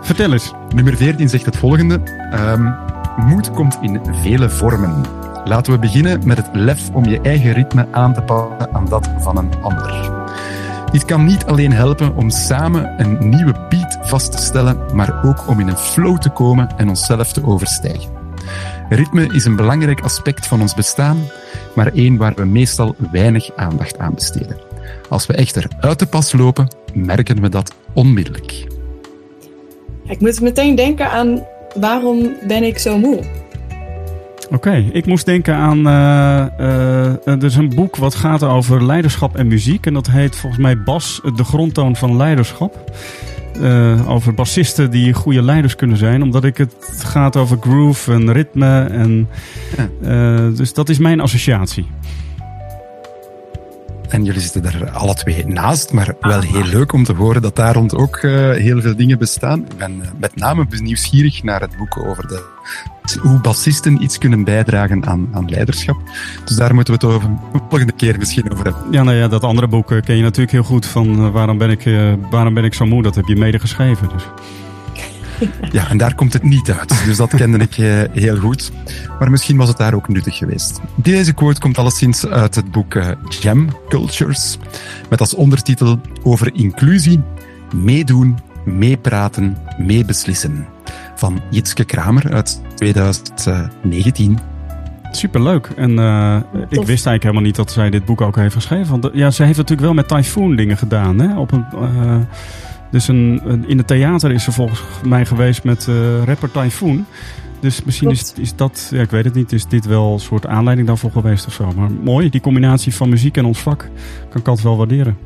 Vertel 0.00 0.32
eens. 0.32 0.52
Nummer 0.74 0.96
14 0.96 1.28
zegt 1.28 1.44
het 1.44 1.56
volgende. 1.56 2.00
Um, 2.34 2.74
moed 3.16 3.50
komt 3.50 3.78
in 3.80 4.00
vele 4.22 4.50
vormen. 4.50 5.04
Laten 5.44 5.72
we 5.72 5.78
beginnen 5.78 6.20
met 6.24 6.36
het 6.36 6.48
lef 6.52 6.90
om 6.92 7.04
je 7.04 7.20
eigen 7.20 7.52
ritme 7.52 7.86
aan 7.90 8.14
te 8.14 8.22
passen 8.22 8.74
aan 8.74 8.88
dat 8.88 9.08
van 9.18 9.36
een 9.36 9.50
ander. 9.62 10.10
Dit 10.92 11.04
kan 11.04 11.24
niet 11.24 11.44
alleen 11.44 11.72
helpen 11.72 12.16
om 12.16 12.30
samen 12.30 12.94
een 12.96 13.28
nieuwe 13.28 13.54
beat 13.68 13.98
vast 14.02 14.32
te 14.32 14.38
stellen, 14.38 14.78
maar 14.94 15.24
ook 15.24 15.48
om 15.48 15.60
in 15.60 15.68
een 15.68 15.76
flow 15.76 16.18
te 16.18 16.30
komen 16.30 16.68
en 16.76 16.88
onszelf 16.88 17.32
te 17.32 17.46
overstijgen. 17.46 18.17
Ritme 18.88 19.26
is 19.32 19.44
een 19.44 19.56
belangrijk 19.56 20.00
aspect 20.00 20.46
van 20.46 20.60
ons 20.60 20.74
bestaan, 20.74 21.18
maar 21.74 21.92
één 21.92 22.16
waar 22.16 22.34
we 22.34 22.44
meestal 22.44 22.96
weinig 23.12 23.56
aandacht 23.56 23.98
aan 23.98 24.14
besteden. 24.14 24.56
Als 25.08 25.26
we 25.26 25.32
echter 25.32 25.66
uit 25.80 25.98
de 25.98 26.06
pas 26.06 26.32
lopen, 26.32 26.68
merken 26.94 27.40
we 27.40 27.48
dat 27.48 27.74
onmiddellijk. 27.92 28.66
Ik 30.04 30.20
moet 30.20 30.40
meteen 30.40 30.74
denken 30.74 31.10
aan 31.10 31.46
waarom 31.74 32.36
ben 32.46 32.62
ik 32.62 32.78
zo 32.78 32.98
moe? 32.98 33.16
Oké, 34.44 34.54
okay, 34.54 34.90
ik 34.92 35.06
moest 35.06 35.26
denken 35.26 35.54
aan. 35.54 35.78
Uh, 35.78 36.46
uh, 36.60 37.26
er 37.26 37.44
is 37.44 37.56
een 37.56 37.74
boek 37.74 37.96
wat 37.96 38.14
gaat 38.14 38.42
over 38.42 38.84
leiderschap 38.84 39.36
en 39.36 39.46
muziek. 39.46 39.86
En 39.86 39.94
dat 39.94 40.06
heet 40.06 40.36
volgens 40.36 40.62
mij 40.62 40.82
Bas, 40.82 41.20
de 41.34 41.44
grondtoon 41.44 41.96
van 41.96 42.16
leiderschap. 42.16 42.90
Uh, 43.60 44.10
over 44.10 44.34
bassisten 44.34 44.90
die 44.90 45.12
goede 45.12 45.42
leiders 45.42 45.76
kunnen 45.76 45.96
zijn. 45.96 46.22
Omdat 46.22 46.44
ik 46.44 46.56
het 46.56 46.74
gaat 47.04 47.36
over 47.36 47.58
groove 47.60 48.12
en 48.12 48.32
ritme. 48.32 48.80
En, 48.84 49.28
ja. 50.00 50.50
dus 50.50 50.72
dat 50.72 50.88
is 50.88 50.98
mijn 50.98 51.20
associatie. 51.20 51.86
En 54.08 54.24
jullie 54.24 54.40
zitten 54.40 54.64
er 54.64 54.90
alle 54.90 55.14
twee 55.14 55.46
naast, 55.46 55.92
maar 55.92 56.14
wel 56.20 56.40
heel 56.40 56.64
leuk 56.64 56.92
om 56.92 57.04
te 57.04 57.12
horen 57.12 57.42
dat 57.42 57.56
daar 57.56 57.74
rond 57.74 57.94
ook 57.94 58.22
uh, 58.22 58.50
heel 58.50 58.80
veel 58.80 58.96
dingen 58.96 59.18
bestaan. 59.18 59.60
Ik 59.60 59.76
ben 59.76 59.98
uh, 60.00 60.06
met 60.16 60.36
name 60.36 60.66
nieuwsgierig 60.70 61.42
naar 61.42 61.60
het 61.60 61.76
boek 61.76 61.98
over 62.06 62.28
de, 62.28 62.44
hoe 63.20 63.40
bassisten 63.40 64.02
iets 64.02 64.18
kunnen 64.18 64.44
bijdragen 64.44 65.06
aan, 65.06 65.28
aan 65.32 65.50
leiderschap. 65.50 65.96
Dus 66.44 66.56
daar 66.56 66.74
moeten 66.74 66.98
we 66.98 67.06
het 67.06 67.14
over 67.14 67.28
de 67.52 67.58
volgende 67.68 67.92
keer 67.92 68.18
misschien 68.18 68.52
over 68.52 68.64
hebben. 68.64 68.82
Ja, 68.90 69.02
nou 69.02 69.16
ja, 69.16 69.28
dat 69.28 69.42
andere 69.42 69.68
boek 69.68 69.86
ken 69.86 70.16
je 70.16 70.22
natuurlijk 70.22 70.52
heel 70.52 70.62
goed 70.62 70.86
van 70.86 71.32
waarom, 71.32 71.58
ben 71.58 71.70
ik, 71.70 71.88
waarom 72.30 72.54
ben 72.54 72.64
ik 72.64 72.74
zo 72.74 72.86
moe. 72.86 73.02
Dat 73.02 73.14
heb 73.14 73.26
je 73.26 73.36
mede 73.36 73.58
geschreven. 73.58 74.08
Dus. 74.08 74.24
Ja, 75.70 75.88
en 75.88 75.98
daar 75.98 76.14
komt 76.14 76.32
het 76.32 76.42
niet 76.42 76.70
uit. 76.70 77.04
Dus 77.04 77.16
dat 77.16 77.34
kende 77.34 77.58
ik 77.58 77.78
uh, 77.78 78.02
heel 78.12 78.36
goed. 78.36 78.72
Maar 79.18 79.30
misschien 79.30 79.56
was 79.56 79.68
het 79.68 79.76
daar 79.76 79.94
ook 79.94 80.08
nuttig 80.08 80.36
geweest. 80.36 80.80
Deze 80.94 81.32
quote 81.32 81.60
komt 81.60 81.78
alleszins 81.78 82.26
uit 82.26 82.54
het 82.54 82.70
boek 82.70 82.94
uh, 82.94 83.08
Gem 83.28 83.68
Cultures. 83.88 84.58
Met 85.10 85.20
als 85.20 85.34
ondertitel 85.34 86.00
over 86.22 86.54
inclusie, 86.54 87.20
meedoen, 87.74 88.38
meepraten, 88.64 89.56
meebeslissen. 89.78 90.66
Van 91.14 91.40
Jitske 91.50 91.84
Kramer 91.84 92.32
uit 92.32 92.60
2019. 92.74 94.38
Superleuk. 95.10 95.70
En 95.76 95.90
uh, 95.90 96.36
ik 96.52 96.68
wist 96.68 96.88
eigenlijk 96.88 97.22
helemaal 97.22 97.42
niet 97.42 97.56
dat 97.56 97.72
zij 97.72 97.90
dit 97.90 98.04
boek 98.04 98.20
ook 98.20 98.36
heeft 98.36 98.54
geschreven. 98.54 99.00
Want 99.00 99.14
ja, 99.14 99.30
ze 99.30 99.42
heeft 99.42 99.56
natuurlijk 99.56 99.86
wel 99.86 99.94
met 99.94 100.08
Typhoon 100.08 100.56
dingen 100.56 100.76
gedaan. 100.76 101.18
Hè? 101.18 101.38
Op 101.38 101.52
een... 101.52 101.64
Dus 102.90 103.08
een, 103.08 103.40
een, 103.44 103.68
in 103.68 103.78
het 103.78 103.86
theater 103.86 104.30
is 104.30 104.44
ze 104.44 104.52
volgens 104.52 104.80
mij 105.04 105.26
geweest 105.26 105.64
met 105.64 105.86
uh, 105.88 106.24
rapper 106.24 106.50
Typhoon. 106.50 107.04
Dus 107.60 107.84
misschien 107.84 108.10
is, 108.10 108.32
is, 108.36 108.56
dat, 108.56 108.88
ja, 108.90 109.02
ik 109.02 109.10
weet 109.10 109.24
het 109.24 109.34
niet, 109.34 109.52
is 109.52 109.66
dit 109.66 109.86
wel 109.86 110.12
een 110.12 110.20
soort 110.20 110.46
aanleiding 110.46 110.88
daarvoor 110.88 111.10
geweest 111.10 111.46
of 111.46 111.52
zo. 111.52 111.72
Maar 111.76 111.90
mooi, 111.90 112.30
die 112.30 112.40
combinatie 112.40 112.94
van 112.94 113.08
muziek 113.08 113.36
en 113.36 113.44
ons 113.44 113.58
vak 113.58 113.88
kan 114.28 114.40
ik 114.40 114.48
altijd 114.48 114.66
wel 114.66 114.76
waarderen. 114.76 115.16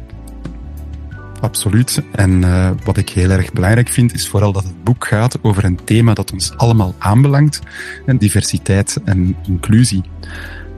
Absoluut. 1.41 2.03
En 2.13 2.31
uh, 2.31 2.71
wat 2.85 2.97
ik 2.97 3.09
heel 3.09 3.31
erg 3.31 3.53
belangrijk 3.53 3.89
vind, 3.89 4.15
is 4.15 4.29
vooral 4.29 4.53
dat 4.53 4.63
het 4.63 4.85
boek 4.85 5.07
gaat 5.07 5.39
over 5.43 5.65
een 5.65 5.79
thema 5.85 6.15
dat 6.15 6.33
ons 6.33 6.57
allemaal 6.57 6.95
aanbelangt. 6.99 7.61
En 8.07 8.17
diversiteit 8.17 9.01
en 9.05 9.37
inclusie. 9.47 10.03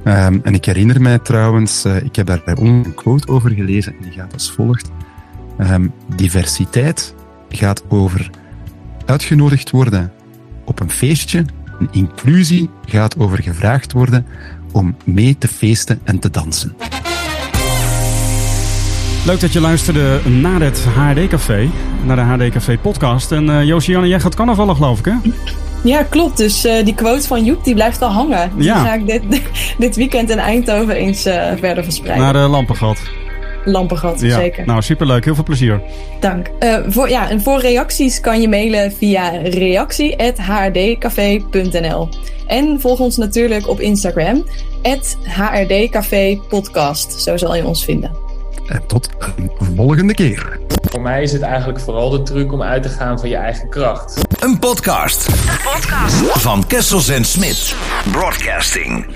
Um, 0.05 0.41
en 0.43 0.55
ik 0.55 0.65
herinner 0.65 1.01
mij 1.01 1.19
trouwens, 1.19 1.85
uh, 1.87 2.03
ik 2.03 2.17
heb 2.17 2.27
daar 2.27 2.43
bij 2.45 2.57
een 2.57 2.95
quote 2.95 3.29
over 3.29 3.51
gelezen 3.51 3.93
en 3.93 4.03
die 4.03 4.13
gaat 4.13 4.33
als 4.33 4.53
volgt. 4.53 4.91
Um, 5.61 5.93
diversiteit 6.17 7.15
gaat 7.49 7.83
over 7.89 8.31
uitgenodigd 9.07 9.71
worden 9.71 10.13
op 10.65 10.81
een 10.81 10.91
feestje. 10.91 11.45
Een 11.81 11.89
inclusie 11.93 12.71
gaat 12.87 13.19
over 13.19 13.43
gevraagd 13.43 13.93
worden 13.93 14.27
om 14.73 14.97
mee 15.05 15.39
te 15.39 15.49
feesten 15.49 16.01
en 16.05 16.19
te 16.19 16.31
dansen. 16.31 16.77
Leuk 19.27 19.41
dat 19.41 19.53
je 19.53 19.61
luisterde 19.61 20.21
naar 20.41 20.61
het 20.61 20.85
HRD 20.97 21.29
Café, 21.29 21.71
naar 22.05 22.17
de 22.17 22.23
HRD 22.45 22.53
Café 22.53 22.79
podcast. 22.79 23.33
En 23.33 23.45
uh, 23.49 23.65
Josianne, 23.65 24.09
jij 24.09 24.21
gaat 24.21 24.35
carnavallen 24.35 24.77
geloof 24.77 24.99
ik 24.99 25.05
hè? 25.05 25.15
Ja, 25.85 26.03
klopt. 26.03 26.37
Dus 26.37 26.65
uh, 26.67 26.85
die 26.85 26.95
quote 26.95 27.27
van 27.27 27.45
Joep, 27.45 27.65
die 27.65 27.75
blijft 27.75 28.03
al 28.03 28.11
hangen. 28.11 28.51
Die 28.57 28.65
Ja. 28.65 28.85
ga 28.85 28.95
ik 28.95 29.07
dit, 29.07 29.23
dit 29.79 29.97
weekend 29.97 30.31
in 30.31 30.39
Eindhoven 30.39 30.95
eens 30.97 31.27
uh, 31.27 31.53
verder 31.59 31.85
verspreiden. 31.85 32.25
Naar 32.25 32.33
de 32.43 32.49
Lampengat. 32.49 32.99
Lampengat, 33.65 34.21
Ja. 34.21 34.39
zeker. 34.39 34.67
Nou, 34.67 34.83
superleuk. 34.83 35.25
Heel 35.25 35.35
veel 35.35 35.45
plezier. 35.45 35.81
Dank. 36.21 36.51
Uh, 36.61 36.77
voor, 36.89 37.09
ja, 37.09 37.31
en 37.31 37.41
voor 37.43 37.61
reacties 37.61 38.21
kan 38.21 38.41
je 38.41 38.49
mailen 38.49 38.93
via 38.93 39.29
reactie.hrdcafé.nl. 39.43 42.09
En 42.47 42.81
volg 42.81 43.01
ons 43.01 43.17
natuurlijk 43.17 43.69
op 43.69 43.81
Instagram, 43.81 44.45
hrdcafépodcast. 45.23 47.21
Zo 47.23 47.37
zal 47.37 47.57
je 47.57 47.65
ons 47.67 47.85
vinden. 47.85 48.11
En 48.67 48.83
tot 48.87 49.09
een 49.29 49.51
volgende 49.77 50.15
keer. 50.15 50.59
Voor 50.91 51.01
mij 51.01 51.23
is 51.23 51.33
het 51.33 51.43
eigenlijk 51.43 51.81
vooral 51.81 52.11
de 52.11 52.23
truc 52.23 52.53
om 52.53 52.63
uit 52.63 52.83
te 52.83 52.89
gaan 52.89 53.19
van 53.19 53.29
je 53.29 53.37
eigen 53.37 53.69
kracht. 53.69 54.21
Een 54.41 54.59
podcast. 54.59 55.27
Een 55.29 55.35
podcast. 55.73 56.15
Van 56.41 56.67
Kessels 56.67 57.09
en 57.09 57.25
Smit. 57.25 57.75
Broadcasting. 58.13 59.07